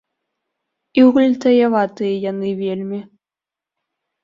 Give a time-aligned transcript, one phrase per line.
[0.99, 2.99] І гультаяватыя яны вельмі.